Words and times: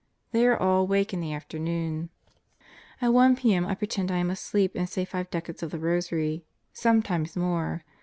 They 0.31 0.47
are 0.47 0.57
all 0.57 0.81
awake 0.81 1.13
in 1.13 1.19
the 1.19 1.31
afternoon. 1.31 2.09
At 3.01 3.13
1 3.13 3.35
p.m. 3.35 3.67
I 3.67 3.75
pretend 3.75 4.09
I 4.11 4.17
am 4.17 4.31
asleep 4.31 4.71
and 4.73 4.89
say 4.89 5.05
five 5.05 5.29
decades 5.29 5.61
of 5.61 5.69
the 5.69 5.77
rosary 5.77 6.43
sometimes 6.73 7.35
more. 7.37 7.83